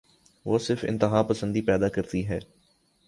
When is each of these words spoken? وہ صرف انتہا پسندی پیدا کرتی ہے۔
وہ 0.45 0.59
صرف 0.59 0.85
انتہا 0.87 1.23
پسندی 1.23 1.61
پیدا 1.61 1.89
کرتی 1.89 2.27
ہے۔ 2.27 2.39